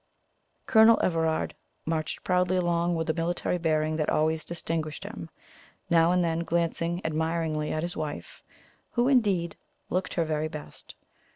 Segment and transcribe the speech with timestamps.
[0.65, 1.53] Colonel Everard
[1.85, 5.29] marched proudly along with the military bearing that always distinguished him,
[5.91, 8.41] now and then glancing admiringly at his wife,
[8.93, 9.55] who, indeed,
[9.91, 10.95] looked her very best.